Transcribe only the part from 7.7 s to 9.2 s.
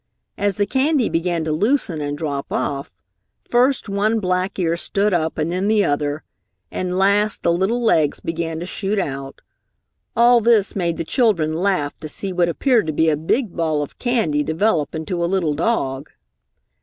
legs began to shoot